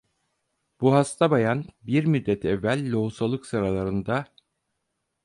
Bu 0.81 0.93
hasta 0.95 1.31
bayan, 1.31 1.65
bir 1.81 2.05
müddet 2.05 2.45
evvel 2.45 2.91
lohusalık 2.91 3.45
sıralarında… 3.45 4.25